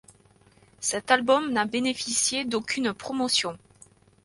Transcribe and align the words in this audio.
Cet 0.79 1.11
album 1.11 1.51
n'a 1.53 1.65
bénéficié 1.65 2.43
d'aucune 2.43 2.91
promotion. 2.91 3.55